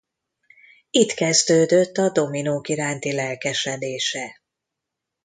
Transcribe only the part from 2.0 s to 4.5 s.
dominók iránti lelkesedése.